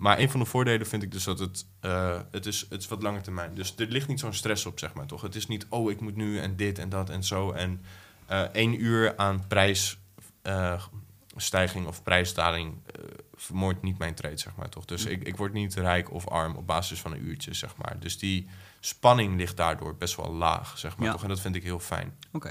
[0.00, 2.88] maar een van de voordelen vind ik dus dat het, eh, het, is, het is
[2.88, 3.54] wat langer termijn.
[3.54, 5.22] Dus er ligt niet zo'n stress op, zeg maar toch.
[5.22, 7.52] Het is niet, oh, ik moet nu en dit en dat en zo.
[7.52, 7.82] En
[8.26, 14.84] eh, één uur aan prijsstijging of prijsdaling eh, vermoordt niet mijn trade, zeg maar toch.
[14.84, 17.98] Dus ik, ik word niet rijk of arm op basis van een uurtje, zeg maar.
[17.98, 18.48] Dus die
[18.80, 21.12] spanning ligt daardoor best wel laag, zeg maar Ja.
[21.12, 21.22] toch.
[21.22, 22.16] En dat vind ik heel fijn.
[22.32, 22.50] Oké.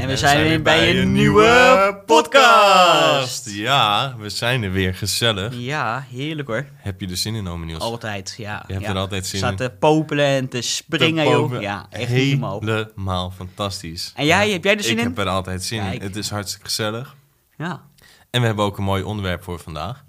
[0.00, 3.50] En we zijn weer bij een nieuwe podcast.
[3.50, 5.54] Ja, we zijn er weer gezellig.
[5.56, 6.66] Ja, heerlijk hoor.
[6.74, 7.82] Heb je er zin in, Ome Niels?
[7.82, 8.64] Altijd, ja.
[8.66, 8.90] Je hebt ja.
[8.90, 9.56] er altijd zin Staat in.
[9.56, 11.60] te popelen en te springen, Te joh.
[11.60, 12.60] Ja, echt normaal.
[12.64, 14.12] Helemaal fantastisch.
[14.16, 15.04] En jij, heb jij er zin ik in?
[15.04, 15.94] heb er altijd zin Kijk.
[15.94, 16.00] in.
[16.02, 17.16] Het is hartstikke gezellig.
[17.56, 17.82] Ja.
[18.30, 20.04] En we hebben ook een mooi onderwerp voor vandaag.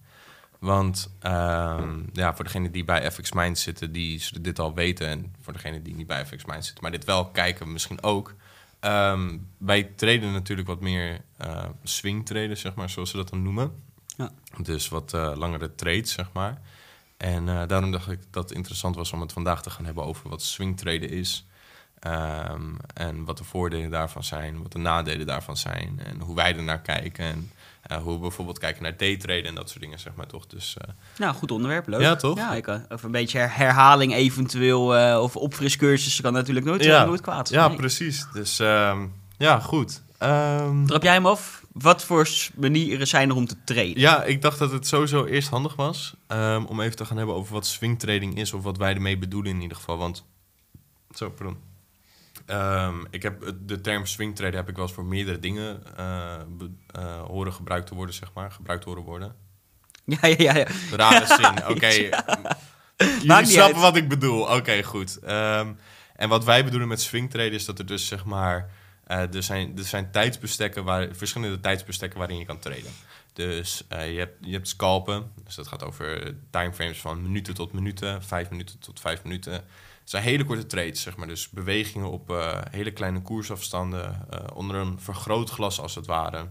[0.60, 5.08] Want ehm, ja, voor degenen die bij FX Mind zitten, die zullen dit al weten.
[5.08, 8.36] En voor degenen die niet bij FX Mind zitten, maar dit wel kijken misschien ook.
[8.82, 13.42] Ehm, wij traden natuurlijk wat meer eh swing traden, zeg maar, zoals ze dat dan
[13.42, 13.84] noemen.
[14.18, 14.32] Ja.
[14.62, 16.62] Dus wat eh, langere trades, zeg maar.
[17.18, 20.04] En eh, daarom dacht ik dat het interessant was om het vandaag te gaan hebben
[20.04, 21.46] over wat swing traden is.
[22.02, 22.62] Ehm,
[22.94, 26.00] en wat de voordelen daarvan zijn, wat de nadelen daarvan zijn.
[26.04, 27.26] En hoe wij er naar kijken.
[27.26, 30.48] En eh, hoe we bijvoorbeeld kijken naar daytraden en dat soort dingen, zeg maar toch.
[30.48, 32.02] Dus eh, Nou, goed onderwerp, leuk.
[32.02, 32.38] Ja, toch?
[32.38, 36.84] Ja, ik, eh, of een beetje her- herhaling eventueel, eh, of opfriscursussen kan natuurlijk nooit,
[36.84, 37.06] Ja.
[37.06, 37.50] nooit kwaad.
[37.50, 37.78] ja, Nee.
[37.78, 38.26] precies.
[38.34, 39.06] Dus ehm,
[39.38, 40.02] ja, goed.
[40.86, 41.64] Trap jij hem af?
[41.72, 44.00] Wat voor manieren zijn er om te traden?
[44.00, 46.14] Ja, ik dacht dat het sowieso eerst handig was
[46.68, 49.62] om even te gaan hebben over wat swingtrading is of wat wij ermee bedoelen in
[49.62, 49.98] ieder geval.
[49.98, 50.26] Want,
[51.16, 51.58] zo, pardon.
[52.51, 56.72] Ehm, ik heb de term swingtraden heb ik wel eens voor meerdere dingen eh, be-
[56.91, 58.51] eh, horen gebruikt te worden, zeg maar.
[58.51, 59.35] Gebruikt horen worden.
[60.06, 60.56] Ja, ja, ja.
[60.57, 60.66] ja.
[60.91, 62.09] Rare zin, oké.
[63.19, 63.75] Snappen uit.
[63.75, 64.56] wat ik bedoel.
[64.56, 65.19] Oké, goed.
[65.19, 65.73] Ehm,
[66.16, 68.69] en wat wij bedoelen met swingtraden is dat er dus zeg maar...
[69.03, 72.91] eh, er, zijn, er zijn tijdsbestekken waar, verschillende tijdsbestekken waarin je kan traden.
[73.33, 75.31] Dus je, hebt, je hebt scalpen.
[75.45, 78.23] Dus dat gaat over timeframes van minuten tot minuten.
[78.23, 79.63] Vijf minuten tot vijf minuten.
[80.01, 81.28] Het zijn hele korte trades, zeg maar.
[81.28, 84.25] Dus bewegingen op eh, hele kleine koersafstanden.
[84.29, 86.50] eh, onder een vergrootglas als het ware.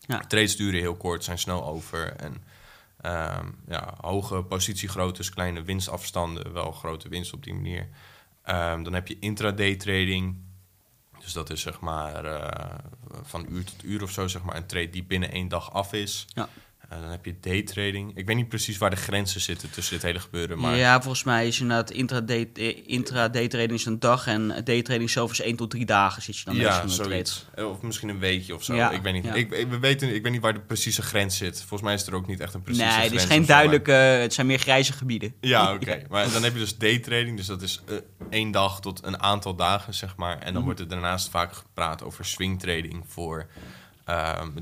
[0.00, 0.18] Ja.
[0.18, 2.16] Trades duren heel kort, zijn snel over.
[2.16, 2.42] En
[3.02, 7.88] Ehm, ja, hoge positiegroottes, kleine winstafstanden, wel grote winst op die manier.
[8.42, 10.36] Ehm, dan heb je intraday trading.
[11.18, 12.78] Dus dat is zeg maar eh,
[13.22, 15.92] van uur tot uur of zo, zeg maar, een trade die binnen één dag af
[15.92, 16.26] is.
[16.34, 16.48] Ja.
[16.92, 18.12] Eh, dan heb je day trading.
[18.16, 21.24] Ik weet niet precies waar de grenzen zitten tussen dit hele gebeuren, maar Ja, volgens
[21.24, 25.42] mij is inderdaad intraday, eh, intraday trading is een dag en day trading zelf is
[25.42, 27.46] 1 tot 3 dagen zit je dan ja, zoiets.
[27.56, 28.74] Of misschien een weekje of zo.
[28.74, 29.24] Ja, ik weet niet.
[29.24, 29.34] ja.
[29.34, 31.58] Ik, ik, we weten, ik weet niet waar de precieze grens zit.
[31.58, 33.12] Volgens mij is er ook niet echt een precieze Nee, grens.
[33.12, 35.34] het is geen maar- duidelijke, het zijn meer grijze gebieden.
[35.40, 36.02] Ja, oké.
[36.08, 37.96] Maar dan heb je dus daytrading, dus dat is eh,
[38.30, 40.38] één dag tot een aantal dagen, zeg maar.
[40.38, 40.64] En dan Mhm.
[40.64, 43.48] wordt er daarnaast vaak gepraat over swingtrading voor ehm,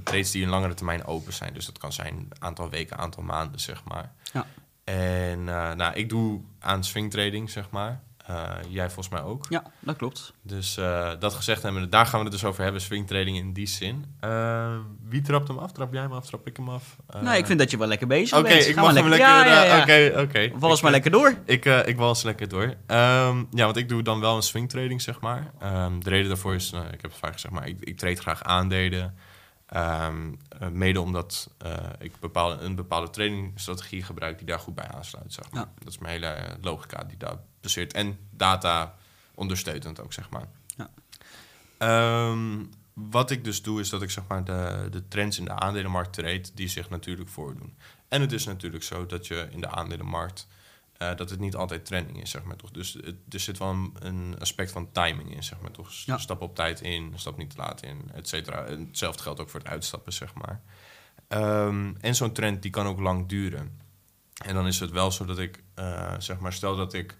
[0.05, 1.55] trades die een langere termijn open zijn.
[1.55, 4.12] Dus dat kan zijn een aantal weken, aantal maanden, zeg maar.
[4.33, 4.47] Ja.
[4.84, 8.03] En eh, nou, ik doe aan swingtrading, zeg maar.
[8.31, 9.47] Eh, jij volgens mij ook.
[9.49, 10.33] Ja, dat klopt.
[10.43, 13.66] Dus eh, dat gezegd hebben, daar gaan we het dus over hebben, swingtrading in die
[13.66, 14.05] zin.
[14.21, 14.75] Eh,
[15.09, 15.72] wie trapt hem af?
[15.72, 16.27] Trap jij hem af?
[16.27, 16.97] Trap ik hem af?
[17.21, 18.67] Nou, ik vind dat je wel lekker bezig Oké, bent.
[18.67, 19.28] ik Ga mag hem lekker...
[19.28, 19.81] Ja, ja, ja.
[19.81, 20.38] Oké, oké.
[20.38, 21.34] Ik, maar lekker door.
[21.44, 22.75] ik, ik wals lekker door.
[22.87, 25.50] Ehm, ja, want ik doe dan wel een swingtrading, zeg maar.
[25.59, 28.43] Ehm, de reden daarvoor is, ik heb het vaak gezegd, maar ik, ik trade graag
[28.43, 29.15] aandelen.
[29.70, 34.88] Ehm, eh, mede omdat eh, ik bepaalde, een bepaalde tradingstrategie gebruik die daar goed bij
[34.88, 35.62] aansluit, zeg maar.
[35.62, 35.72] Ja.
[35.78, 37.92] Dat is mijn hele eh, logica die daar baseert.
[37.92, 38.94] En data
[39.34, 40.48] ondersteunend ook, zeg maar.
[40.76, 40.91] Ja.
[41.78, 45.54] Ehm, wat ik dus doe, is dat ik zeg maar de, de trends in de
[45.54, 47.76] aandelenmarkt trade, die zich natuurlijk voordoen.
[48.08, 50.46] En het is natuurlijk zo dat je in de aandelenmarkt,
[51.00, 52.70] eh, dat het niet altijd trending is, zeg maar toch.
[52.70, 55.93] Dus het, er zit wel een, een aspect van timing in, zeg maar toch.
[55.93, 56.19] Ja.
[56.19, 58.64] Stap op tijd in, stap niet te laat in, et cetera.
[58.64, 60.61] En Hetzelfde geldt ook voor het uitstappen, zeg maar.
[61.29, 63.81] Ehm, en zo'n trend, die kan ook lang duren.
[64.44, 67.17] En dan is het wel zo dat ik, eh, zeg maar, stel dat ik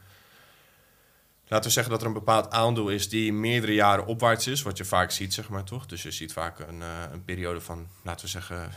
[1.47, 4.76] Laten we zeggen dat er een bepaald aandeel is die meerdere jaren opwaarts is, wat
[4.76, 5.87] je vaak ziet, zeg maar toch.
[5.87, 8.71] Dus je ziet vaak een, eh, een periode van, laten we zeggen,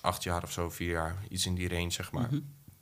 [0.00, 2.26] acht jaar of zo, vier jaar, iets in die range, zeg maar.
[2.26, 2.40] Mhm.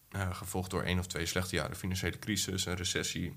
[0.08, 3.36] Eh, gevolgd door één of twee slechte jaren, financiële crisis, een recessie,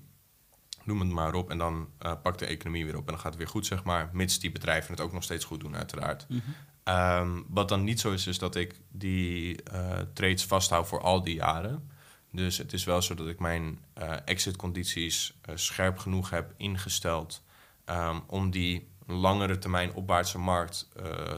[0.84, 1.50] noem het maar op.
[1.50, 3.84] En dan eh, pakt de economie weer op en dan gaat het weer goed, zeg
[3.84, 4.10] maar.
[4.12, 6.26] Mits die bedrijven het ook nog steeds goed doen, uiteraard.
[6.28, 6.40] Mhm.
[6.84, 11.22] Ehm, wat dan niet zo is, is dat ik die eh, trades vasthoud voor al
[11.22, 11.90] die jaren.
[12.30, 13.78] Dus het is wel zo dat ik mijn
[14.24, 17.42] exit-condities scherp genoeg heb ingesteld
[17.86, 20.88] um, om die langere termijn opwaartse markt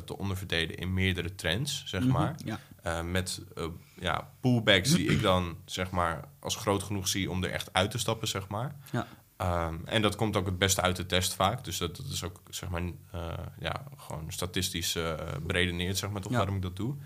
[0.05, 2.35] te onderverdelen in meerdere trends, zeg Mhm, maar.
[2.45, 2.61] ja.
[3.05, 3.43] Met
[4.01, 7.91] ja, pullbacks die ik dan zeg maar als groot genoeg zie om er echt uit
[7.91, 8.77] te stappen, zeg maar.
[8.93, 9.07] Ja.
[9.69, 11.65] Um, en dat komt ook het beste uit de test vaak.
[11.65, 12.91] Dus dat, dat is ook zeg maar uh,
[13.59, 14.99] ja, gewoon statistisch
[15.43, 16.37] beredeneerd, zeg maar toch Ja.
[16.37, 16.97] waarom ik dat doe.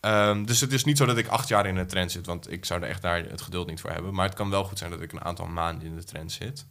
[0.00, 2.50] Um, dus het is niet zo dat ik acht jaar in de trend zit, want
[2.52, 4.14] ik zou er echt daar het geduld niet voor hebben.
[4.14, 6.66] Maar het kan wel goed zijn dat ik een aantal maanden in de trend zit.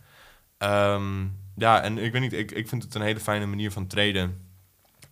[0.57, 3.87] Um, ja, en ik weet niet, ik, ik vind het een hele fijne manier van
[3.87, 4.52] traden.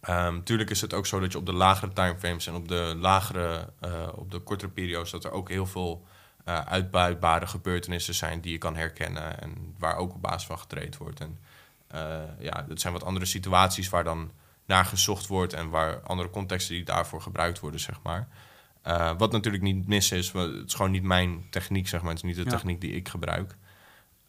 [0.10, 2.96] Um, tuurlijk is het ook zo dat je op de lagere timeframes en op de
[3.00, 6.06] lagere, uh, op de kortere periodes, dat er ook heel veel
[6.46, 10.98] uh, uitbuitbare gebeurtenissen zijn die je kan herkennen en waar ook op basis van getraind
[10.98, 11.20] wordt.
[11.20, 11.40] En
[11.96, 14.32] uh, ja, dat zijn wat andere situaties waar dan
[14.66, 18.28] naar gezocht wordt en waar andere contexten die daarvoor gebruikt worden, zeg maar.
[18.88, 22.10] Uh, wat natuurlijk niet mis is, het is gewoon niet mijn techniek, zeg maar.
[22.10, 22.50] Het is niet de Ja.
[22.50, 23.56] techniek die ik gebruik.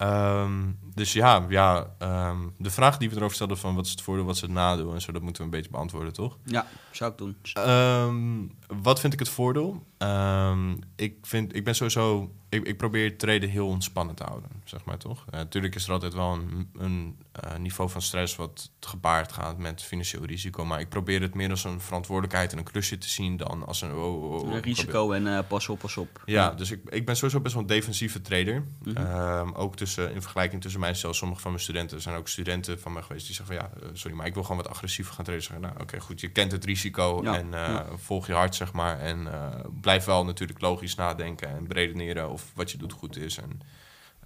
[0.03, 4.01] Um, dus ja, ja um, de vraag die we erover stelden van wat is het
[4.01, 6.37] voordeel, wat is het nadeel en zo, dat moeten we een beetje beantwoorden, toch?
[6.45, 7.35] Ja, zou ik doen.
[7.67, 9.83] Um, wat vind ik het voordeel?
[9.97, 12.31] Um, ik, vind, ik ben sowieso...
[12.49, 15.25] Ik, ik probeer het treden heel ontspannen te houden, zeg maar, toch?
[15.29, 18.35] Natuurlijk is er altijd wel een, een uh, niveau van stress...
[18.35, 20.65] wat gepaard gaat met financieel risico.
[20.65, 23.37] Maar ik probeer het meer als een verantwoordelijkheid en een klusje te zien...
[23.37, 23.93] dan als een...
[23.93, 26.21] Oh, oh, oh, risico en uh, pas op, pas op.
[26.25, 28.63] Ja, dus ik, ik ben sowieso best wel een defensieve trader.
[28.83, 28.97] Mhm.
[28.97, 31.97] Um, ook tussen, in vergelijking tussen mij en zelfs sommige van mijn studenten.
[31.97, 33.65] Er zijn ook studenten van mij geweest die zeggen van...
[33.65, 35.43] ja, sorry, maar ik wil gewoon wat agressiever gaan traden.
[35.43, 37.85] Zeggen, nou, oké, goed, je kent het risico Ja, en ja.
[37.95, 38.99] volg je hart, zeg maar.
[38.99, 39.49] En uh,
[39.81, 43.37] blijf wel natuurlijk logisch nadenken en beredeneren of wat je doet goed is.
[43.37, 43.61] En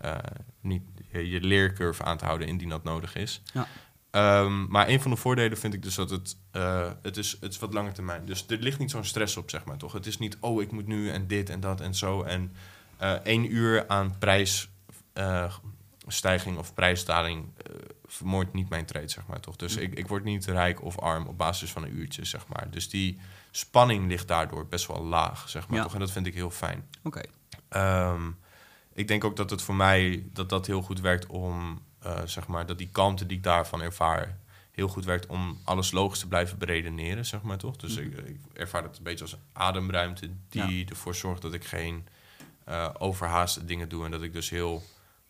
[0.05, 0.15] uh,
[0.61, 3.41] niet je, je leercurve aan te houden indien dat nodig is.
[3.53, 3.67] Ja.
[4.41, 7.53] Um, maar een van de voordelen vind ik dus dat het, uh, het, is, het
[7.53, 8.25] is wat langer termijn.
[8.25, 9.93] Dus er ligt niet zo'n stress op, zeg maar, toch?
[9.93, 12.23] Het is niet, oh, ik moet nu en dit en dat en zo.
[12.23, 12.53] En
[13.23, 17.45] één uur aan prijsstijging of prijsdaling
[18.07, 19.55] vermoordt niet mijn trade, zeg maar, toch?
[19.55, 22.69] Dus ik, ik word niet rijk of arm op basis van een uurtje, zeg maar.
[22.69, 23.19] Dus die
[23.51, 25.83] spanning ligt daardoor best wel laag, zeg maar, Ja.
[25.83, 25.93] toch?
[25.93, 26.87] En dat vind ik heel fijn.
[27.03, 27.21] Oké.
[27.69, 28.37] Um,
[28.93, 32.47] ik denk ook dat het voor mij dat dat heel goed werkt om, uh, zeg
[32.47, 34.37] maar, dat die kalmte die ik daarvan ervaar,
[34.71, 37.75] heel goed werkt om alles logisch te blijven beredeneren, zeg maar toch?
[37.75, 38.05] Dus Mhm.
[38.07, 42.07] ik, ik ervaar het een beetje als ademruimte die ervoor zorgt dat ik geen
[42.69, 44.83] uh, overhaaste dingen doe en dat ik dus heel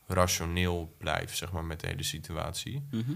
[0.07, 2.87] rationeel blijf, zeg maar, met de hele situatie.
[2.91, 3.11] Mhm.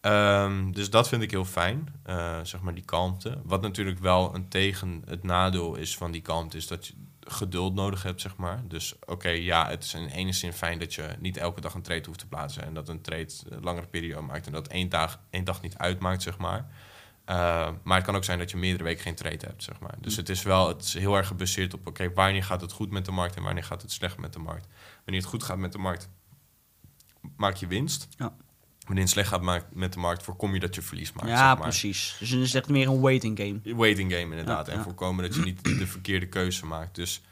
[0.00, 3.38] Um, dus dat vind ik heel fijn, uh, zeg maar, die kalmte.
[3.44, 7.74] Wat natuurlijk wel een tegen het nadeel is van die kalmte, is dat je geduld
[7.74, 8.62] nodig hebt, zeg maar.
[8.68, 11.82] Dus oké, ja, het is in ene zin fijn dat je niet elke dag een
[11.82, 14.88] trade hoeft te plaatsen en dat een trade een langere periode maakt en dat één
[14.88, 16.58] dag, één dag niet uitmaakt, zeg maar.
[17.30, 19.94] Uh, maar het kan ook zijn dat je meerdere weken geen trade hebt, zeg maar.
[20.00, 20.18] Dus Mm.
[20.18, 21.86] het is wel het is heel erg gebaseerd op...
[21.86, 24.38] oké, wanneer gaat het goed met de markt en wanneer gaat het slecht met de
[24.38, 24.66] markt.
[25.04, 26.08] Wanneer het goed gaat met de markt,
[27.36, 28.08] maak je winst.
[28.18, 28.34] Ja.
[28.84, 31.46] Wanneer het slecht gaat met de markt, voorkom je dat je verlies maakt, Ja, zeg
[31.46, 31.56] maar.
[31.68, 32.16] precies.
[32.18, 33.76] Dus het is echt meer een waiting game.
[33.76, 34.66] Waiting game inderdaad.
[34.66, 36.94] Ja, en voorkomen dat je niet de verkeerde keuze maakt.
[36.94, 37.22] Dus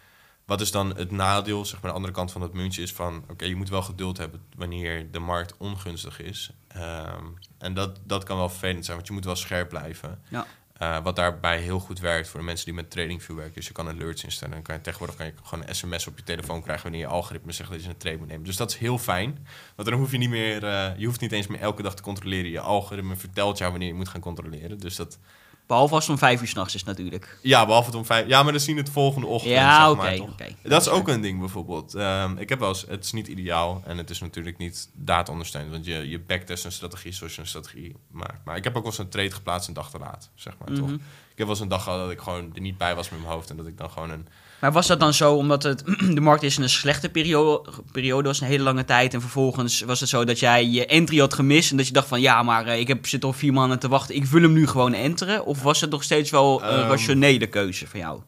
[0.45, 3.25] wat is dan het nadeel, zeg maar de andere kant van dat muntje, is van...
[3.29, 6.51] oké, je moet wel geduld hebben wanneer de markt ongunstig is.
[6.69, 7.25] Ehm,
[7.59, 10.21] en dat, dat kan wel vervelend zijn, want je moet wel scherp blijven.
[10.29, 10.47] Ja.
[10.83, 13.55] Uh, wat daarbij heel goed werkt voor de mensen die met TradingView werken.
[13.55, 14.55] Dus je kan alerts instellen.
[14.55, 16.83] Dan kan je, tegenwoordig kan je gewoon een sms op je telefoon krijgen...
[16.83, 18.45] wanneer je algoritme zegt dat je een trade moet nemen.
[18.45, 19.47] Dus dat is heel fijn.
[19.77, 20.63] Want dan hoef je niet meer...
[20.65, 22.51] Uh, je hoeft niet eens meer elke dag te controleren.
[22.51, 24.79] Je algoritme vertelt jou wanneer je moet gaan controleren.
[24.79, 25.19] Dus dat...
[25.67, 27.39] Behalve als het om vijf uur s'nachts is natuurlijk.
[27.43, 28.27] Ja, behalve het om vijf...
[28.27, 30.19] Ja, maar dan zien we het volgende ochtend, Ja, zeg oké.
[30.19, 30.51] maar.
[30.63, 31.95] Dat is ook een ding bijvoorbeeld.
[31.95, 35.71] Um, ik heb wel eens, het is niet ideaal en het is natuurlijk niet data-ondersteund,
[35.71, 38.45] want je, je backtest een strategie zoals je een strategie maakt.
[38.45, 40.69] Maar ik heb ook wel eens een trade geplaatst een dag te laat, zeg maar
[40.77, 40.87] toch.
[40.87, 40.95] Mhm.
[40.95, 43.21] Ik heb wel eens een dag gehad dat ik gewoon er niet bij was met
[43.21, 44.29] mijn hoofd en dat ik dan gewoon een.
[44.65, 45.83] Maar was dat dan zo omdat het,
[46.15, 49.81] de markt is in een slechte periode, periode was een hele lange tijd en vervolgens
[49.81, 52.43] was het zo dat jij je entry had gemist en dat je dacht van ja,
[52.43, 54.93] maar eh, ik heb, zit al vier maanden te wachten, ik wil hem nu gewoon
[54.95, 55.45] enteren?
[55.47, 58.21] Of was het nog steeds wel een Ehm, rationele keuze van jou?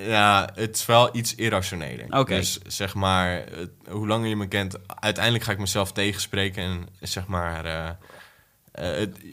[0.00, 2.06] Ja, het is wel iets irrationeler.
[2.36, 6.88] Dus zeg maar, het- hoe langer je me kent, uiteindelijk ga ik mezelf tegenspreken en
[7.00, 7.64] zeg maar.
[7.64, 7.90] eh,
[8.72, 9.30] het, eh,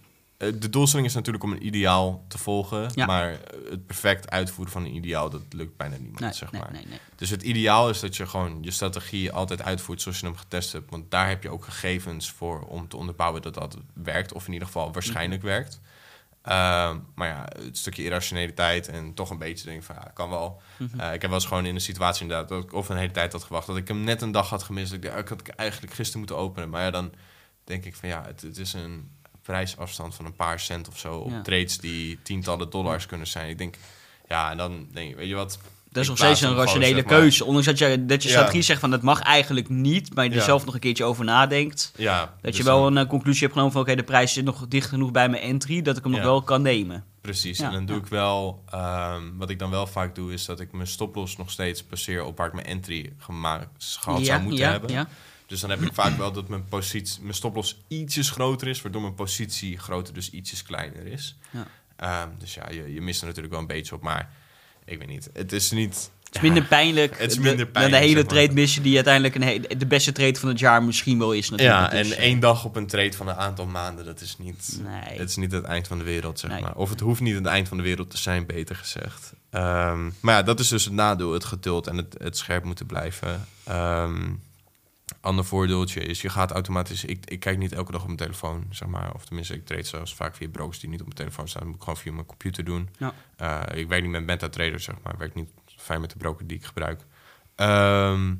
[0.60, 3.05] de doelstelling is natuurlijk om een ideaal te volgen, Ja.
[3.05, 6.71] maar het perfect uitvoeren van een ideaal, dat lukt bijna niemand, Nee, zeg nee, maar.
[6.71, 6.86] nee.
[7.15, 10.71] Dus het ideaal is dat je gewoon je strategie altijd uitvoert zoals je hem getest
[10.71, 10.89] hebt.
[10.89, 14.33] Want daar heb je ook gegevens voor om te onderbouwen dat dat werkt.
[14.33, 15.79] Of in ieder geval waarschijnlijk werkt.
[16.41, 20.62] Ehm, maar ja, het stukje irrationaliteit en toch een beetje denk van ja, kan wel.
[20.77, 21.00] Mhm.
[21.00, 23.12] Eh, ik heb wel eens gewoon in een situatie inderdaad dat ik of een hele
[23.12, 23.67] tijd had gewacht.
[23.67, 24.91] Dat ik hem net een dag had gemist.
[24.91, 26.69] Dat ik, dacht, ik had eigenlijk gisteren moeten openen.
[26.69, 27.13] Maar ja, dan
[27.63, 29.10] denk ik van ja, het, het is een
[29.43, 31.41] prijsafstand van een paar cent of zo op Ja.
[31.41, 33.50] trades die tientallen dollars kunnen zijn.
[33.50, 33.75] Ik denk,
[34.27, 35.60] ja, en dan denk je, weet je wat?
[35.91, 37.19] Dat is nog steeds een rationele zeg maar.
[37.19, 37.45] keuze.
[37.45, 38.36] Ondanks dat je, dat je Ja.
[38.36, 40.43] strategie zegt van dat mag eigenlijk niet, maar je er Ja.
[40.43, 41.93] zelf nog een keertje over nadenkt.
[41.98, 44.33] Ja, Dat dus je wel dan- een eh, conclusie hebt genomen van oké, de prijs
[44.33, 47.03] zit nog dicht genoeg bij mijn entry, dat ik hem nog wel kan nemen.
[47.21, 48.63] Precies, en dan doe ik wel...
[48.69, 52.24] ehm, wat ik dan wel vaak doe, is dat ik mijn stoploss nog steeds baseer
[52.24, 55.07] op waar ik mijn entry gemaakt, gehad zou moeten ja, hebben.
[55.51, 59.01] Dus dan heb ik vaak wel dat mijn, positie, mijn stoploss ietsjes groter is, waardoor
[59.01, 61.38] mijn positie groter dus ietsjes kleiner is.
[61.50, 61.67] Ja.
[61.96, 64.29] Ehm, dus ja, je, je mist er natuurlijk wel een beetje op, maar
[64.86, 65.29] ik weet niet.
[65.34, 66.12] Het is niet...
[66.24, 68.34] Het is minder pijnlijk, Het is de- minder dan de hele zeg maar.
[68.34, 71.79] trade missie die uiteindelijk een de beste trade van het jaar misschien wel is natuurlijk.
[71.79, 74.79] Ja, en eh, één dag op een trade van een aantal maanden, dat is niet,
[74.84, 75.17] Nee.
[75.20, 76.62] het, is niet het eind van de wereld, zeg Nee.
[76.62, 76.75] maar.
[76.75, 79.34] Of het hoeft niet het eind van de wereld te zijn, beter gezegd.
[79.50, 82.86] Ehm, maar ja, dat is dus het nadeel, het geduld en het, het scherp moeten
[82.86, 83.48] blijven.
[83.63, 84.29] Ehm
[85.22, 87.06] ander voordeeltje is, je gaat automatisch...
[87.06, 89.13] Ik, ik kijk niet elke dag op mijn telefoon, zeg maar.
[89.13, 91.60] Of tenminste, ik trade zelfs vaak via brokers die niet op mijn telefoon staan.
[91.62, 92.90] Dat moet ik gewoon via mijn computer doen.
[92.98, 93.13] Ja.
[93.36, 95.13] Eh, ik werk niet met MetaTrader, zeg maar.
[95.13, 97.06] Ik werk niet fijn met de broker die ik gebruik.
[97.56, 98.36] Ehm,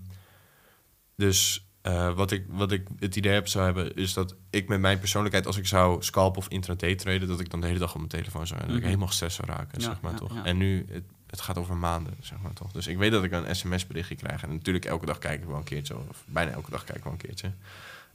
[1.16, 4.80] dus eh, wat, ik, wat ik het idee heb zou hebben, is dat ik met
[4.80, 7.90] mijn persoonlijkheid, als ik zou scalp of intraday traden, dat ik dan de hele dag
[7.92, 8.88] op mijn telefoon zou en dat ik Mhm.
[8.90, 10.34] helemaal gestrest zou raken, Ja, zeg maar ja, toch.
[10.34, 10.44] ja.
[10.46, 12.72] En nu, het, het gaat over maanden, zeg maar toch.
[12.72, 14.44] Dus ik weet dat ik een sms-berichtje krijg.
[14.44, 17.04] En natuurlijk elke dag kijk ik wel een keertje, of bijna elke dag kijk ik
[17.04, 17.52] wel een keertje.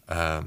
[0.04, 0.44] Ehm,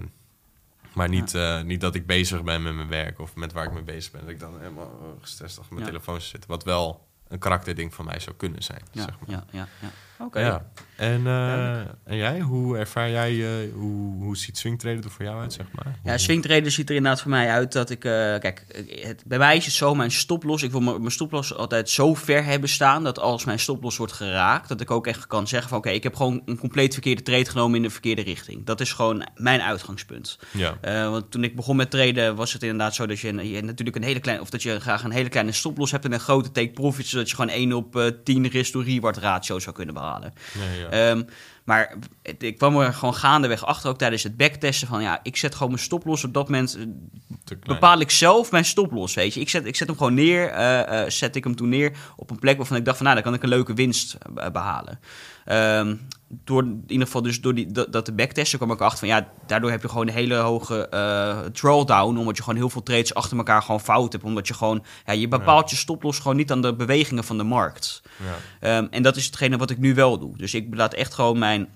[0.93, 3.71] maar niet, eh, niet dat ik bezig ben met mijn werk of met waar ik
[3.71, 4.21] mee bezig ben.
[4.21, 5.91] Dat ik dan helemaal eh, gestrest achter mijn Ja.
[5.91, 6.45] telefoon zit.
[6.45, 8.81] Wat wel een karakterding van mij zou kunnen zijn.
[8.91, 9.29] ja, zeg maar.
[9.29, 9.89] ja, ja, ja.
[10.19, 10.39] Oké.
[10.39, 10.65] Ja.
[10.95, 15.41] En, eh, en jij, hoe ervaar jij, eh, hoe, hoe ziet swingtraden er voor jou
[15.41, 15.99] uit, zeg maar?
[16.03, 18.05] Ja, swingtrader ziet er inderdaad voor mij uit dat ik...
[18.05, 18.65] eh, kijk,
[19.01, 20.63] het, bij mij is het zo, mijn stoploss...
[20.63, 23.03] Ik wil mijn mijn stoploss altijd zo ver hebben staan...
[23.03, 24.67] dat als mijn stoploss wordt geraakt...
[24.69, 25.77] dat ik ook echt kan zeggen van...
[25.77, 28.65] oké, ik heb gewoon een compleet verkeerde trade genomen in de verkeerde richting.
[28.65, 30.39] Dat is gewoon mijn uitgangspunt.
[30.51, 33.47] Ja, Eh, want toen ik begon met traden was het inderdaad zo dat je, een-
[33.49, 34.43] je natuurlijk een hele kleine...
[34.43, 36.05] of dat je graag een hele kleine stoploss hebt...
[36.05, 37.05] en een grote take profit...
[37.07, 40.07] zodat je gewoon 1 op eh 10 risk to reward ratio zou kunnen behalen.
[40.53, 40.89] Nee, ja.
[40.89, 41.23] Ehm,
[41.63, 41.93] maar
[42.37, 45.71] ik kwam er gewoon gaandeweg achter, ook tijdens het backtesten, van ja, ik zet gewoon
[45.71, 46.77] mijn stoploss op dat moment.
[46.77, 47.57] eh.
[47.65, 49.39] Bepaal ik zelf mijn stoploss, weet je.
[49.39, 52.29] Ik zet, ik zet hem gewoon neer, eh, eh, zet ik hem toen neer op
[52.29, 54.99] een plek waarvan ik dacht van, nou, dan kan ik een leuke winst eh, behalen.
[55.45, 55.95] Ehm,
[56.29, 59.27] door, in ieder geval dus door die, dat, te backtesten kwam ik achter van, ja,
[59.47, 63.13] daardoor heb je gewoon een hele hoge eh drawdown, omdat je gewoon heel veel trades
[63.13, 66.51] achter elkaar gewoon fout hebt, omdat je gewoon, ja, je bepaalt je stoploss gewoon niet
[66.51, 68.01] aan de bewegingen van de markt.
[68.17, 68.77] Ja.
[68.77, 70.37] Ehm, en dat is hetgene wat ik nu wel doe.
[70.37, 71.69] Dus ik laat echt gewoon mijn.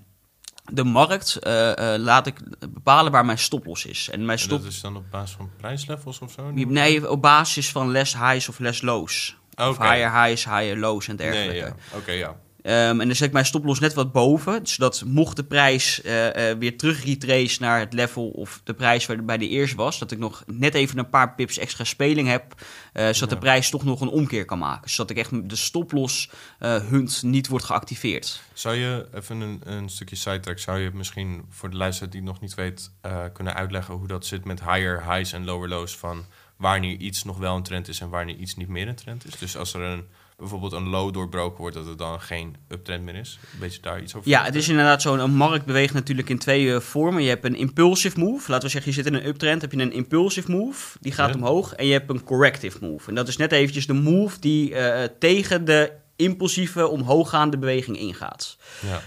[0.72, 2.40] De markt eh, eh, laat ik
[2.72, 4.08] bepalen waar mijn stoploss is.
[4.12, 4.62] En mijn En stop.
[4.62, 6.50] dat is dan op basis van prijslevels of zo?
[6.50, 9.36] Nee, op basis van less highs of less lows.
[9.56, 9.86] Of Oké.
[9.86, 11.52] higher highs, higher lows en dergelijke.
[11.52, 11.74] Nee, ja.
[11.96, 12.36] Oké, ja.
[12.64, 14.66] Ehm, en dan zet ik mijn stoploss net wat boven.
[14.66, 19.06] Zodat mocht de prijs eh, eh, weer terug retrace naar het level of de prijs
[19.06, 22.54] waarbij die eerst was, dat ik nog net even een paar pips extra speling heb.
[22.92, 24.90] eh, zodat de prijs toch nog een omkeer kan maken.
[24.90, 28.42] Zodat ik echt de stoploss hunt niet wordt geactiveerd.
[28.52, 32.28] Zou je, even een, een stukje sidetrack, zou je misschien voor de luisteraar die het
[32.28, 32.90] nog niet weet,
[33.32, 36.24] kunnen uitleggen hoe dat zit met higher highs en lower lows van
[36.56, 39.38] wanneer iets nog wel een trend is en wanneer iets niet meer een trend is?
[39.38, 40.04] Dus als er een,
[40.36, 43.38] bijvoorbeeld een low doorbroken wordt, dat het dan geen uptrend meer is?
[43.60, 44.28] Weet je daar iets over?
[44.30, 45.14] Ja, het is inderdaad zo.
[45.16, 47.22] Een markt beweegt natuurlijk in twee eh, vormen.
[47.22, 48.50] Je hebt een impulsive move.
[48.50, 49.60] Laten we zeggen, je zit in een uptrend.
[49.60, 51.34] Heb je een impulsive move, die gaat Ja.
[51.34, 51.72] omhoog.
[51.74, 53.08] En je hebt een corrective move.
[53.08, 58.56] En dat is net eventjes de move die eh, tegen de impulsieve omhooggaande beweging ingaat.
[58.86, 59.00] Ja,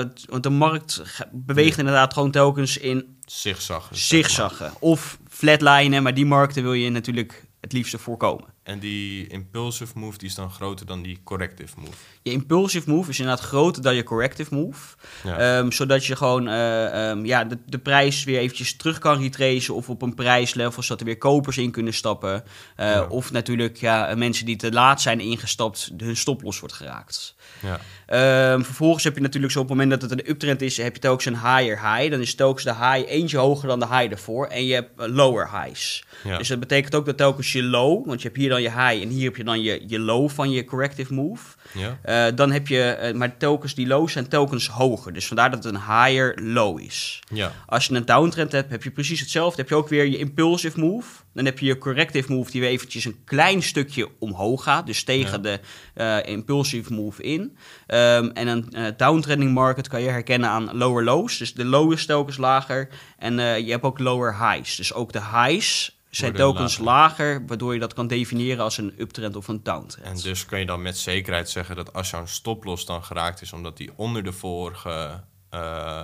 [0.00, 1.02] Eh, want de markt
[1.32, 3.96] beweegt inderdaad gewoon telkens in zigzaggen.
[3.96, 4.30] zeg maar.
[4.30, 4.72] zigzaggen.
[4.80, 8.44] Of flatlinen, maar die markten wil je natuurlijk het liefste voorkomen.
[8.62, 11.92] En die impulsive move die is dan groter dan die corrective move.
[12.22, 14.96] Je impulsive move is inderdaad groter dan je corrective move.
[15.24, 15.38] Ja.
[15.38, 19.74] Ehm, zodat je gewoon eh, ehm, ja, de, de prijs weer eventjes terug kan retracen.
[19.74, 22.44] Of op een prijslevel, zodat er weer kopers in kunnen stappen.
[22.76, 23.06] Eh, Ja.
[23.06, 27.34] Of natuurlijk ja, mensen die te laat zijn ingestapt, hun stoploss wordt geraakt.
[27.62, 27.80] Ja.
[28.12, 30.94] Ehm, vervolgens heb je natuurlijk zo op het moment dat het een uptrend is, heb
[30.94, 32.10] je telkens een higher high.
[32.10, 34.46] Dan is telkens de high eentje hoger dan de high ervoor.
[34.46, 36.04] En je hebt eh, lower highs.
[36.24, 36.38] Ja.
[36.38, 39.02] Dus dat betekent ook dat telkens je low, want je hebt hier dan je high
[39.02, 41.44] en hier heb je dan je, je low van je corrective move.
[41.72, 41.98] ja.
[42.02, 45.12] Eh, dan heb je, eh, maar telkens die lows zijn telkens hoger.
[45.12, 47.20] Dus vandaar dat het een higher low is.
[47.30, 47.52] ja.
[47.66, 49.60] Als je een downtrend hebt, heb je precies hetzelfde.
[49.60, 51.06] Heb je ook weer je impulsive move.
[51.34, 54.86] Dan heb je je corrective move die weer eventjes een klein stukje omhoog gaat.
[54.86, 55.38] Dus tegen Ja.
[55.38, 55.60] de
[55.94, 57.56] eh, impulsive move in.
[57.86, 61.38] Ehm, en een eh, downtrending market kan je herkennen aan lower lows.
[61.38, 62.88] Dus de low is telkens lager.
[63.18, 64.76] En eh, je hebt ook lower highs.
[64.76, 67.26] Dus ook de highs zijn telkens lager.
[67.26, 67.46] lager.
[67.46, 70.06] Waardoor je dat kan definiëren als een uptrend of een downtrend.
[70.08, 73.52] En dus kun je dan met zekerheid zeggen dat als jouw stoploss dan geraakt is
[73.52, 75.24] omdat die onder de vorige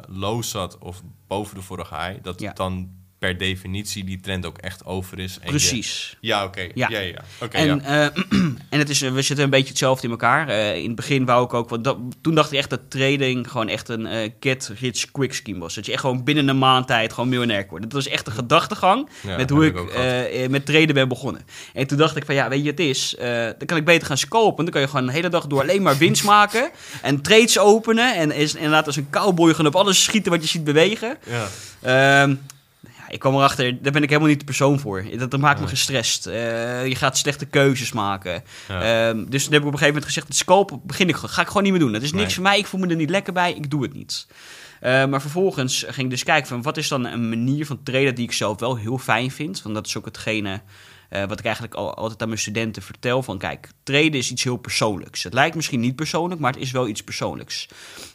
[0.08, 2.48] low zat of boven de vorige high, dat Ja.
[2.48, 5.32] het dan per definitie die trend ook echt over is.
[5.34, 6.16] En je- Precies.
[6.20, 6.60] ja, oké.
[6.74, 6.88] Ja.
[6.88, 8.10] Ja, ja, en, ja.
[8.10, 8.22] eh,
[8.70, 10.48] en het is, we zitten een beetje hetzelfde in elkaar.
[10.48, 13.50] Eh, in het begin wou ik ook, want dat, toen dacht ik echt dat trading
[13.50, 15.74] gewoon echt een eh, get rich quick scheme was.
[15.74, 17.84] Dat je echt gewoon binnen een maand tijd gewoon miljonair wordt.
[17.84, 21.42] Dat was echt de gedachtegang Ja, met hoe ik eh, eh, met traden ben begonnen.
[21.74, 24.06] En toen dacht ik van ja, weet je, het is, eh, dan kan ik beter
[24.06, 24.64] gaan scopen.
[24.64, 26.70] Dan kan je gewoon de hele dag door alleen maar winst maken
[27.02, 30.48] en trades openen en is inderdaad als een cowboy gewoon op alles schieten wat je
[30.48, 31.16] ziet bewegen.
[31.82, 32.28] ja.
[33.08, 35.04] Ik kwam erachter, daar ben ik helemaal niet de persoon voor.
[35.16, 36.26] Dat, dat maakt me gestrest.
[36.26, 38.42] Eh, je gaat slechte keuzes maken.
[38.68, 39.08] Ja.
[39.08, 41.46] Ehm, dus toen heb ik op een gegeven moment gezegd, scope begin ik, ga ik
[41.46, 41.92] gewoon niet meer doen.
[41.92, 42.34] Dat is niks Nee.
[42.34, 44.26] voor mij, ik voel me er niet lekker bij, ik doe het niet.
[44.80, 48.14] Eh, maar vervolgens ging ik dus kijken van wat is dan een manier van traden
[48.14, 49.62] die ik zelf wel heel fijn vind.
[49.62, 50.60] Want dat is ook hetgene
[51.08, 53.22] eh, wat ik eigenlijk al, altijd aan mijn studenten vertel.
[53.22, 55.22] Van kijk, traden is iets heel persoonlijks.
[55.22, 57.68] Het lijkt misschien niet persoonlijk, maar het is wel iets persoonlijks.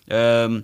[0.07, 0.61] Ehm,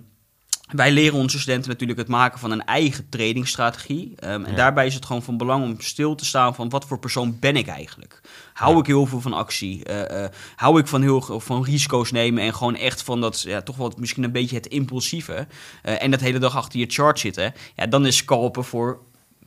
[0.72, 4.12] wij leren onze studenten natuurlijk het maken van een eigen tradingstrategie.
[4.16, 4.56] Ehm, en Ja.
[4.56, 7.56] daarbij is het gewoon van belang om stil te staan van wat voor persoon ben
[7.56, 8.20] ik eigenlijk.
[8.52, 8.78] Hou Ja.
[8.80, 9.84] ik heel veel van actie?
[9.84, 13.62] Eh, eh, hou ik van, heel, van risico's nemen en gewoon echt van dat, ja,
[13.62, 15.46] toch wel misschien een beetje het impulsieve.
[15.82, 17.52] eh, en dat hele dag achter je chart zitten.
[17.76, 19.00] Ja, dan is scalpen voor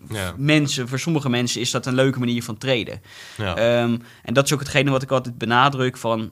[0.10, 0.34] ja.
[0.38, 3.02] mensen, voor sommige mensen is dat een leuke manier van traden.
[3.38, 3.56] ja.
[3.56, 6.32] Ehm, en dat is ook hetgene wat ik altijd benadruk van...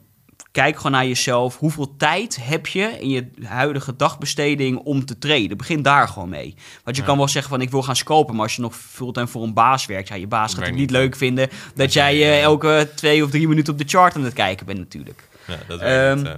[0.51, 1.57] Kijk gewoon naar jezelf.
[1.57, 5.57] Hoeveel tijd heb je in je huidige dagbesteding om te traden?
[5.57, 6.55] Begin daar gewoon mee.
[6.83, 7.07] Want je Ja.
[7.07, 9.53] kan wel zeggen van ik wil gaan scopen, maar als je nog fulltime voor een
[9.53, 12.89] baas werkt, ja, je baas gaat het niet leuk vinden dat jij, jij eh, elke
[12.95, 15.27] twee of drie minuten op de chart aan het kijken bent natuurlijk.
[15.47, 16.35] ja, dat niet.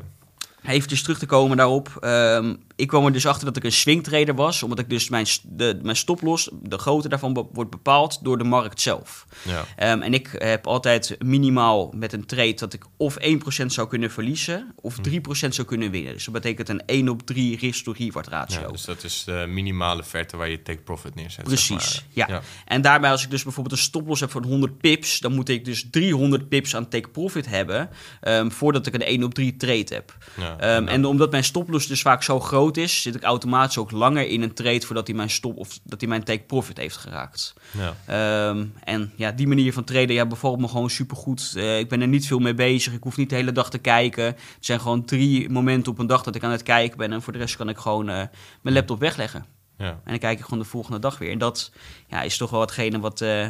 [0.65, 1.98] Eventjes terug te komen daarop.
[2.00, 5.25] Ehm, ik kwam er dus achter dat ik een swingtrader was, omdat ik dus mijn,
[5.44, 9.25] de, mijn stoploss, de grootte daarvan be- wordt bepaald door de markt zelf.
[9.42, 9.65] ja.
[9.75, 14.12] Ehm, en ik heb altijd minimaal met een trade dat ik of 1% zou kunnen
[14.12, 16.13] verliezen of 3% zou kunnen winnen.
[16.13, 18.60] Dus dat betekent een 1 op 3 risk to reward ratio.
[18.62, 21.44] Ja, dus dat is de minimale verte waar je take profit neerzet.
[21.44, 22.27] Precies, zeg ja.
[22.30, 22.44] maar.
[22.65, 25.65] En daarbij als ik dus bijvoorbeeld een stoploss heb van 100 pips, dan moet ik
[25.65, 27.89] dus 300 pips aan take profit hebben
[28.22, 30.18] ehm, voordat ik een 1 op 3 trade heb.
[30.38, 30.58] Ja.
[30.60, 30.89] Ehm, Ja.
[30.92, 34.42] En omdat mijn stoploss dus vaak zo groot is, zit ik automatisch ook langer in
[34.42, 37.54] een trade voordat hij mijn stop of dat hij mijn take profit heeft geraakt.
[37.71, 37.95] Ja.
[38.06, 41.54] Ehm, en ja, die manier van traden ja, bevalt me gewoon supergoed.
[41.56, 42.93] Eh ik ben er niet veel mee bezig.
[42.93, 44.24] Ik hoef niet de hele dag te kijken.
[44.26, 47.12] Het zijn gewoon drie momenten op een dag dat ik aan het kijken ben.
[47.12, 48.24] En voor de rest kan ik gewoon eh,
[48.62, 49.45] mijn laptop wegleggen.
[49.78, 49.89] Ja.
[49.89, 51.32] En dan kijk ik gewoon de volgende dag weer.
[51.32, 51.71] En dat
[52.08, 53.47] ja, is toch wel hetgene wat, eh,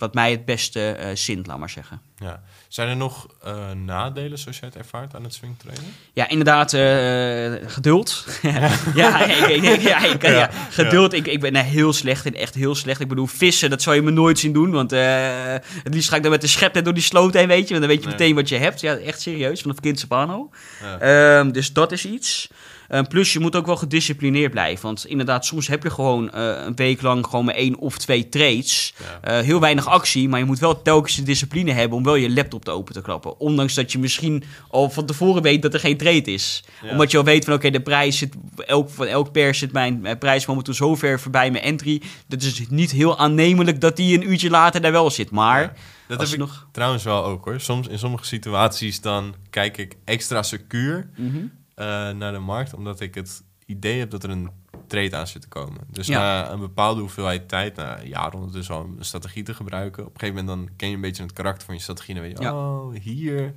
[0.00, 2.00] wat mij het beste eh zint, laat maar zeggen.
[2.18, 2.42] Ja.
[2.68, 5.84] Zijn er nog eh, nadelen zoals jij het ervaart aan het swingtrainen?
[6.12, 8.24] Ja, inderdaad, eh, geduld.
[8.94, 11.12] ja, ik, ik- ja, ik, ja, Ja, geduld.
[11.12, 13.00] Ik, ik ben er heel slecht in, echt heel slecht.
[13.00, 14.70] Ik bedoel, vissen, dat zou je me nooit zien doen.
[14.70, 17.68] Want het liefst ga ik dan met de schep net door die sloot heen, weet
[17.68, 17.74] je.
[17.74, 18.18] Want dan weet je Nee.
[18.18, 18.80] meteen wat je hebt.
[18.80, 20.06] Ja, echt serieus, vanaf kind.
[20.08, 20.98] Ja.
[21.00, 22.48] Ehm, dus dat is iets.
[22.90, 24.84] Ehm, plus, je moet ook wel gedisciplineerd blijven.
[24.84, 28.28] Want inderdaad, soms heb je gewoon eh, een week lang gewoon maar één of twee
[28.28, 28.94] trades.
[28.98, 29.38] Ja.
[29.38, 32.30] Eh, heel weinig actie, maar je moet wel telkens de discipline hebben om wel je
[32.30, 33.40] laptop te open te klappen.
[33.40, 36.64] Ondanks dat je misschien al van tevoren weet dat er geen trade is.
[36.82, 36.90] Ja.
[36.90, 38.34] Omdat je al weet van oké, de prijs zit,
[38.66, 42.02] elk, van elk per zit mijn, mijn prijs momenteel zo ver voorbij mijn entry.
[42.26, 45.30] Dat is niet heel aannemelijk dat die een uurtje later daar wel zit.
[45.30, 45.72] Maar Ja.
[46.08, 46.66] Dat heb ik nog...
[46.72, 47.60] trouwens wel ook hoor.
[47.60, 51.38] Soms in sommige situaties dan kijk ik extra secuur Mhm.
[51.74, 54.50] Eh, naar de markt, omdat ik het idee heb dat er een
[54.86, 55.80] trade aan zit te komen.
[55.86, 56.18] Dus Ja.
[56.18, 60.20] na een bepaalde hoeveelheid tijd, na jaren ondertussen al een strategie te gebruiken, op een
[60.20, 62.42] gegeven moment dan ken je een beetje het karakter van je strategie en weet je,
[62.44, 62.54] Ja.
[62.54, 63.54] oh, hier,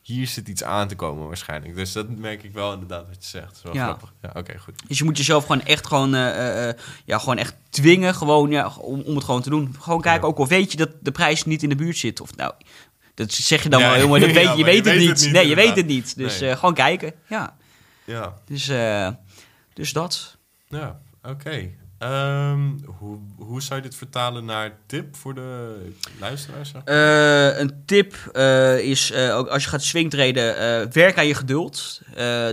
[0.00, 1.74] hier zit iets aan te komen waarschijnlijk.
[1.74, 3.46] Dus dat merk ik wel inderdaad wat je zegt.
[3.46, 3.84] Dat is wel Ja.
[3.84, 4.12] grappig.
[4.22, 4.82] Ja, oké, goed.
[4.88, 8.72] Dus je moet jezelf gewoon echt gewoon, eh, eh, ja, gewoon echt dwingen gewoon, ja,
[8.80, 9.74] om, om het gewoon te doen.
[9.78, 12.20] Gewoon kijken, ook al weet je dat de prijs niet in de buurt zit.
[12.20, 12.52] Of nou,
[13.18, 15.08] dat zeg je dan wel helemaal, dat weet, je weet je het weet niet.
[15.08, 16.16] het niet, nee, je weet het niet.
[16.16, 16.50] Dus Nee.
[16.50, 17.56] eh, gewoon kijken, ja.
[18.04, 19.08] Ja, Dus, eh,
[19.74, 20.36] dus dat.
[20.68, 21.70] ja oké.
[21.98, 25.76] Ehm, hoe, hoe zou je dit vertalen naar tip voor de
[26.20, 26.72] luisteraars?
[26.84, 28.14] Eh, een tip
[28.82, 30.54] is, ook als je gaat swingtreden,
[30.92, 32.00] werk aan je geduld.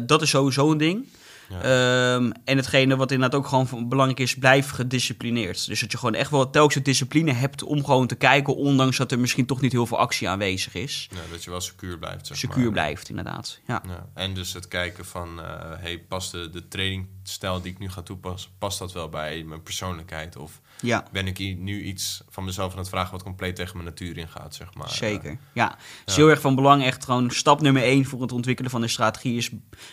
[0.05, 1.07] Dat is sowieso een ding.
[1.49, 1.61] Ja.
[1.61, 5.65] Ehm, en hetgene wat inderdaad ook gewoon van- belangrijk is, blijf gedisciplineerd.
[5.67, 8.97] Dus dat je gewoon echt wel telkens de discipline hebt om gewoon te kijken, ondanks
[8.97, 11.07] dat er misschien toch niet heel veel actie aanwezig is.
[11.11, 12.27] Ja, dat je wel secuur blijft.
[12.27, 12.71] Zeg Secuur maar.
[12.71, 13.59] blijft, inderdaad.
[13.67, 13.81] Ja.
[13.87, 17.89] Ja, en dus het kijken van, eh hey, past de, de tradingstijl die ik nu
[17.89, 20.35] ga toepassen, past dat wel bij mijn persoonlijkheid?
[20.37, 21.03] Of ja.
[21.11, 24.17] ben ik hier nu iets van mezelf aan het vragen wat compleet tegen mijn natuur
[24.17, 24.89] ingaat, zeg maar?
[24.89, 25.69] Zeker, ja.
[25.69, 25.79] Het
[26.09, 26.21] is Ja.
[26.21, 29.37] heel erg van belang, echt gewoon stap nummer één voor het ontwikkelen van een strategie
[29.37, 29.49] is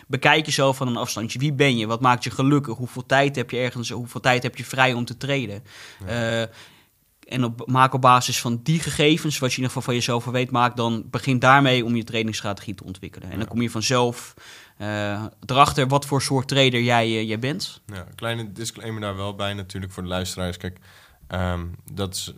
[0.06, 1.38] bekijk jezelf van een afstandje.
[1.42, 1.86] Wie ben je?
[1.86, 2.76] Wat maakt je gelukkig?
[2.76, 3.90] Hoeveel tijd heb je ergens?
[3.90, 5.64] Hoeveel tijd heb je vrij om te treden?
[6.06, 6.40] Eh,
[7.28, 10.24] en op, maak op basis van die gegevens, wat je in ieder geval van jezelf
[10.24, 13.30] weet, maak dan begin daarmee om je trainingsstrategie te ontwikkelen.
[13.30, 14.34] En dan kom je vanzelf
[14.76, 17.80] eh, erachter wat voor soort trader jij, eh, jij bent.
[17.86, 20.56] Ja, kleine disclaimer daar wel bij natuurlijk voor de luisteraars.
[20.56, 20.78] Kijk,
[21.32, 22.34] Ehm, dat is,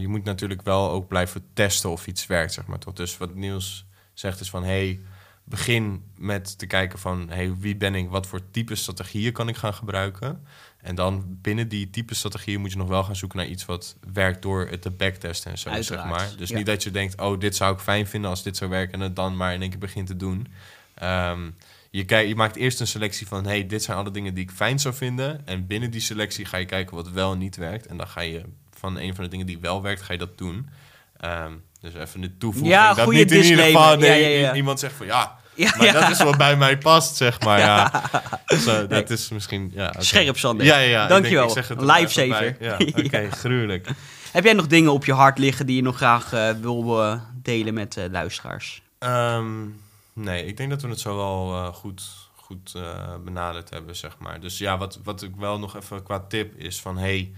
[0.00, 2.78] je moet natuurlijk wel ook blijven testen of iets werkt, zeg maar.
[2.78, 2.94] Toch?
[2.94, 4.64] Dus wat Niels zegt is van...
[4.64, 5.00] Hey,
[5.48, 7.28] begin met te kijken van...
[7.28, 8.08] Hey, wie ben ik?
[8.08, 10.44] Wat voor type strategieën kan ik gaan gebruiken?
[10.78, 13.96] En dan binnen die type strategieën moet je nog wel gaan zoeken naar iets wat
[14.12, 16.36] werkt door het te backtesten en zo, Uiteraard, zeg maar.
[16.38, 16.56] Dus ja.
[16.56, 18.94] niet dat je denkt, oh, dit zou ik fijn vinden als dit zou werken...
[18.94, 20.46] en het dan maar in één keer begint te doen.
[20.94, 21.50] Ehm,
[21.90, 23.46] je, je maakt eerst een selectie van...
[23.46, 25.46] hey, dit zijn alle dingen die ik fijn zou vinden.
[25.46, 27.86] En binnen die selectie ga je kijken wat wel en niet werkt.
[27.86, 30.38] En dan ga je van een van de dingen die wel werkt, ga je dat
[30.38, 30.68] doen.
[31.16, 32.74] Ehm, dus even de toevoeging.
[32.74, 35.06] Ja, dat niet in ieder geval nee, Ja, iemand zegt van...
[35.06, 35.38] ja,
[35.76, 37.58] maar dat is wat bij mij past, zeg maar.
[37.58, 38.02] Ja.
[38.64, 39.70] Zo, dat is misschien...
[39.74, 39.94] Ja.
[39.98, 40.66] Scherp, Sander.
[40.66, 41.56] Ja, ja, Dankjewel.
[41.56, 42.56] er Lifesaver.
[42.60, 43.88] Ja, oké, gruwelijk.
[44.32, 47.20] Heb jij nog dingen op je hart liggen die je nog graag eh, wil eh,
[47.42, 48.82] delen met eh, luisteraars?
[48.98, 49.66] Ehm,
[50.12, 52.02] nee, ik denk dat we het zo wel goed,
[52.34, 52.76] goed
[53.24, 54.40] benaderd hebben, zeg maar.
[54.40, 56.98] Dus ja, wat, wat ik wel nog even qua tip is van...
[56.98, 57.32] Hey,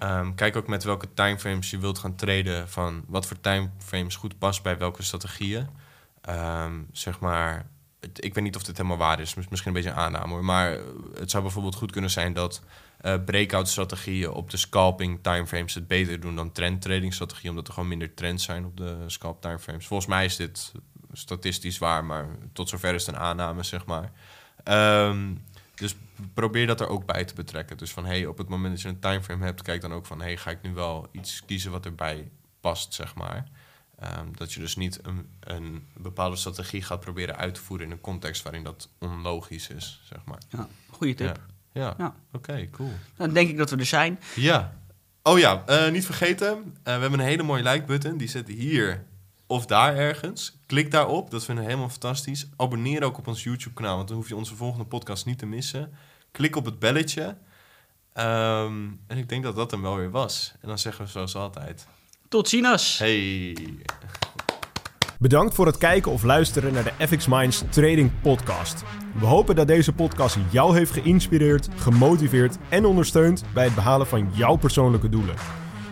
[0.00, 2.68] ehm, kijk ook met welke timeframes je wilt gaan traden.
[2.68, 5.68] Van wat voor timeframes goed past bij welke strategieën.
[6.20, 7.66] Ehm, zeg maar,
[8.14, 9.34] ik weet niet of dit helemaal waar is.
[9.34, 10.40] mis- Misschien een beetje een aanname.
[10.42, 10.80] Maar eh,
[11.18, 12.62] het zou bijvoorbeeld goed kunnen zijn dat...
[13.00, 17.66] eh breakout strategieën op de scalping timeframes het beter doen dan trend trading strategieën, omdat
[17.68, 19.86] er gewoon minder trends zijn op de scalp timeframes.
[19.86, 20.72] Volgens mij is dit
[21.12, 24.12] statistisch waar, maar tot zover is het een aanname, zeg maar.
[24.64, 25.49] Dus
[26.34, 27.76] probeer dat er ook bij te betrekken.
[27.76, 30.20] Dus van hey, op het moment dat je een timeframe hebt, kijk dan ook van
[30.20, 32.30] hey, ga ik nu wel iets kiezen wat erbij
[32.60, 33.48] past, zeg maar.
[33.98, 37.92] Ehm, dat je dus niet een, een bepaalde strategie gaat proberen uit te voeren in
[37.92, 40.38] een context waarin dat onlogisch is, zeg maar.
[40.48, 41.40] Ja, goede tip.
[41.72, 41.94] Ja, ja.
[41.98, 42.14] Ja.
[42.32, 42.92] oké, cool.
[43.16, 44.18] Dan denk ik dat we er zijn.
[44.34, 44.78] Ja.
[45.22, 46.48] Oh ja, eh, niet vergeten.
[46.82, 48.16] eh, we hebben een hele mooie like-button.
[48.16, 49.04] Die zit hier
[49.50, 50.58] of daar ergens.
[50.66, 51.30] Klik daarop.
[51.30, 52.48] Dat vinden we helemaal fantastisch.
[52.56, 55.92] Abonneer ook op ons YouTube-kanaal, want dan hoef je onze volgende podcast niet te missen.
[56.30, 57.36] Klik op het belletje.
[58.12, 60.54] Ehm, en ik denk dat dat hem wel weer was.
[60.60, 61.86] En dan zeggen we zoals altijd:
[62.28, 62.98] Tot ziens.
[62.98, 63.56] Hey.
[65.18, 68.82] Bedankt voor het kijken of luisteren naar de FX Minds Trading Podcast.
[69.18, 74.30] We hopen dat deze podcast jou heeft geïnspireerd, gemotiveerd en ondersteund bij het behalen van
[74.34, 75.59] jouw persoonlijke doelen.